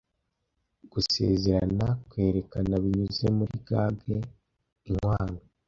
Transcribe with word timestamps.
Gusezerana 0.91 1.85
kwerekana 2.09 2.73
binyuze 2.83 3.25
muri 3.37 3.55
gage, 3.67 4.17
inkwano. 4.89 5.39